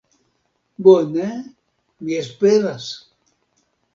[0.87, 1.27] Bone,
[2.07, 2.87] mi esperas.